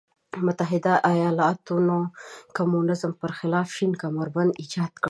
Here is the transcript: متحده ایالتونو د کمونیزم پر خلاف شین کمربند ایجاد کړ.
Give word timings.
متحده 0.45 0.93
ایالتونو 1.13 1.97
د 2.07 2.09
کمونیزم 2.57 3.11
پر 3.21 3.31
خلاف 3.39 3.67
شین 3.75 3.91
کمربند 4.01 4.51
ایجاد 4.61 4.89
کړ. 4.95 4.99